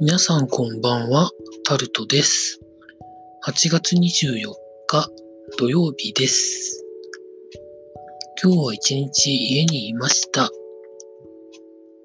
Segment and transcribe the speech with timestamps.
[0.00, 1.30] 皆さんこんばんは、
[1.64, 2.58] タルトです。
[3.46, 4.52] 8月24
[4.88, 5.08] 日
[5.56, 6.84] 土曜日です。
[8.42, 10.50] 今日は一日家にいました。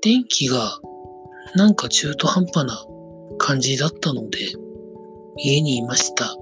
[0.02, 0.80] 天気が
[1.55, 2.85] なんか中途半端な
[3.39, 4.38] 感じだったので
[5.38, 6.35] 家にいました。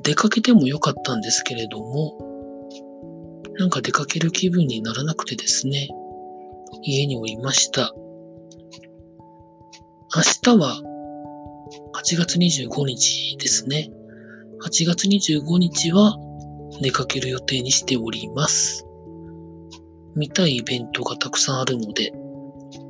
[0.00, 2.16] 出かけてもよかったんですけれども、
[3.58, 5.90] なんか出かける気分にならなくてですね、
[6.82, 7.92] 家におりました。
[10.16, 10.80] 明日は
[11.92, 13.90] 8月25日ですね。
[14.64, 16.16] 8月25日は
[16.80, 18.86] 出かける予定にしております。
[20.14, 22.12] 見たいイベントがたくさんあるので、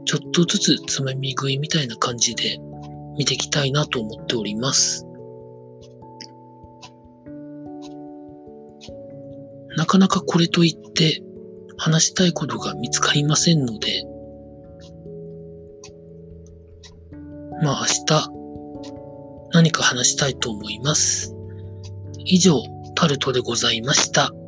[0.04, 2.60] ちょっとずつつまみ食いみたいな感じで
[3.18, 5.04] 見ていきたいなと思っております。
[9.76, 11.24] なかなかこれといって
[11.76, 14.04] 話したいことが見つかりませんので、
[17.62, 18.36] まあ明日
[19.52, 21.34] 何か話したいと思います。
[22.24, 22.60] 以上、
[22.94, 24.32] タルトでございました。「